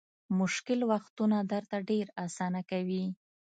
[0.39, 3.05] مشکل وختونه درته ډېر اسانه کوي.